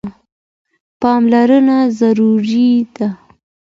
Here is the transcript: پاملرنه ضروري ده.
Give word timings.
پاملرنه 1.01 1.77
ضروري 1.99 2.71
ده. 2.95 3.07